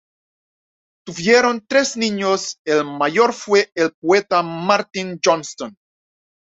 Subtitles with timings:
[1.05, 5.77] Tuvieron tres niños, el mayor fue el poeta Martin Johnston.